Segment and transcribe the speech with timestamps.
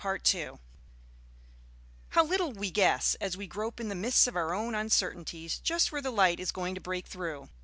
[2.09, 5.91] How little we guess, as we grope in the mists of our own uncertainties, just
[5.91, 7.49] where the light is going to break through!